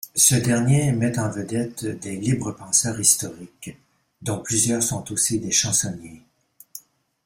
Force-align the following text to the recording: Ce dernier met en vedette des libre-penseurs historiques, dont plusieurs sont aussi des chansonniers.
Ce 0.15 0.33
dernier 0.33 0.91
met 0.93 1.19
en 1.19 1.29
vedette 1.29 1.85
des 1.85 2.15
libre-penseurs 2.15 2.99
historiques, 2.99 3.77
dont 4.23 4.39
plusieurs 4.41 4.81
sont 4.81 5.11
aussi 5.11 5.37
des 5.39 5.51
chansonniers. 5.51 6.23